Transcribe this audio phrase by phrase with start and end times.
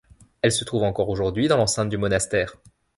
[0.41, 2.55] Elles se trouvent encore aujourd'hui dans l'enceinte du monastère.